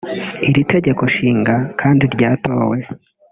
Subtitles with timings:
[0.49, 2.77] Iri tegekonshinga kandi ryatowe